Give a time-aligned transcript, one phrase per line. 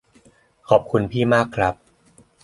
[0.69, 1.75] ขอบคุณพี่มากครับ